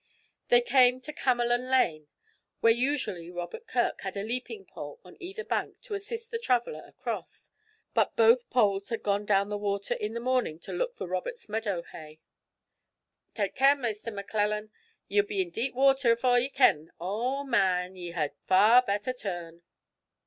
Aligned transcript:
They 0.47 0.61
came 0.61 0.99
to 1.01 1.13
Camelon 1.13 1.69
Lane, 1.69 2.07
where 2.59 2.73
usually 2.73 3.29
Robert 3.29 3.67
Kirk 3.67 4.01
had 4.01 4.17
a 4.17 4.23
leaping 4.23 4.65
pole 4.65 4.99
on 5.03 5.15
either 5.19 5.43
bank 5.43 5.79
to 5.81 5.93
assist 5.93 6.31
the 6.31 6.39
traveller 6.39 6.81
across, 6.87 7.51
but 7.93 8.15
both 8.15 8.49
poles 8.49 8.89
had 8.89 9.03
gone 9.03 9.27
down 9.27 9.49
the 9.49 9.59
water 9.59 9.93
in 9.93 10.15
the 10.15 10.19
morning 10.19 10.57
to 10.61 10.73
look 10.73 10.95
for 10.95 11.05
Robert's 11.05 11.47
meadow 11.47 11.83
hay. 11.83 12.19
'Tak' 13.35 13.53
care, 13.53 13.75
Maister 13.75 14.09
Maclellan, 14.09 14.71
ye'll 15.07 15.23
be 15.23 15.39
in 15.39 15.51
deep 15.51 15.75
water 15.75 16.13
afore 16.13 16.39
ye 16.39 16.49
ken. 16.49 16.91
O 16.99 17.43
man, 17.43 17.95
ye 17.95 18.09
had 18.09 18.33
far 18.47 18.81
better 18.81 19.13
turn!' 19.13 19.61